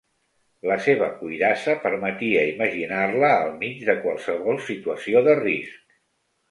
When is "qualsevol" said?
4.05-4.61